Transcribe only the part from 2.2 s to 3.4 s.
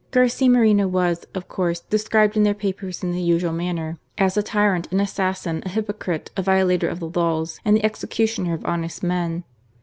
in their papers in the